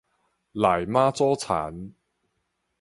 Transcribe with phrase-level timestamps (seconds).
[0.53, 1.93] 內媽祖田